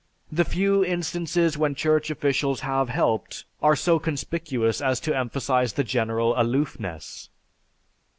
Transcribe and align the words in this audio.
The 0.31 0.45
few 0.45 0.83
instances 0.83 1.59
when 1.59 1.75
church 1.75 2.09
officials 2.09 2.61
have 2.61 2.89
helped 2.89 3.45
are 3.61 3.75
so 3.75 3.99
conspicuous 3.99 4.81
as 4.81 4.99
to 5.01 5.15
emphasize 5.15 5.73
the 5.73 5.83
general 5.83 6.33
aloofness.... 6.41 7.29